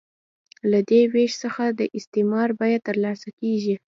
له 0.71 0.79
دې 0.89 1.01
وېش 1.13 1.31
څخه 1.43 1.63
د 1.79 1.81
استثمار 1.97 2.49
بیه 2.59 2.79
ترلاسه 2.87 3.29
کېږي 3.39 3.75